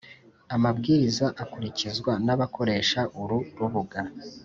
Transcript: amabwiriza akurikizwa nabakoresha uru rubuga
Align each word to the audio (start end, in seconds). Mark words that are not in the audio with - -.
amabwiriza 0.55 1.25
akurikizwa 1.43 2.11
nabakoresha 2.25 2.99
uru 3.21 3.37
rubuga 3.57 4.01